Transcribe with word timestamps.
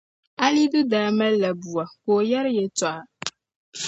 Alidu 0.45 0.79
daa 0.91 1.09
malila 1.17 1.51
bua 1.61 1.83
ka 2.01 2.09
o 2.17 2.27
yɛri 2.29 2.51
yɛltɔɣa 2.57 3.01